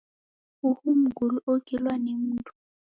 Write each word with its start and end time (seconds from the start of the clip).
Uhu 0.67 0.87
mngulu 1.01 1.37
ongilwa 1.51 1.93
ni 2.03 2.13
mndu. 2.19 2.51